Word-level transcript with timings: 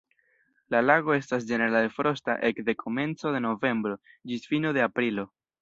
La 0.75 0.79
lago 0.85 1.13
estas 1.17 1.45
ĝenerale 1.51 1.93
frosta 1.99 2.37
ekde 2.51 2.77
komenco 2.81 3.37
de 3.37 3.45
novembro 3.49 4.03
ĝis 4.33 4.53
fino 4.55 4.77
de 4.81 4.87
aprilo. 4.91 5.33